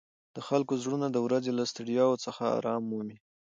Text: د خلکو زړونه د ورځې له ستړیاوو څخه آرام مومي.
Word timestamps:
د 0.35 0.37
خلکو 0.47 0.73
زړونه 0.83 1.07
د 1.11 1.17
ورځې 1.25 1.51
له 1.57 1.63
ستړیاوو 1.71 2.21
څخه 2.25 2.43
آرام 2.57 2.81
مومي. 2.89 3.17